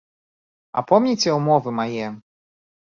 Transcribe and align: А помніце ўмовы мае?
А 0.77 0.85
помніце 0.93 1.37
ўмовы 1.39 1.77
мае? 1.85 2.07